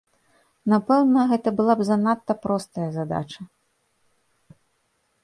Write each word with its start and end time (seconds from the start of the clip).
Напэўна, 0.71 1.25
гэта 1.31 1.49
была 1.59 1.73
б 1.81 1.85
занадта 1.89 2.31
простай 2.45 2.87
задачай. 2.97 3.47